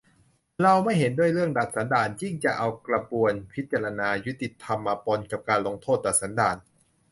[0.61, 6.55] เราไม่เห็นด้วยเรื่อง "ดัดสันดาน" ยิ่งจะเอา กระบวนพิจารณายุติธรรม มาปนกับ การลงโทษ "ดัดสันดาน"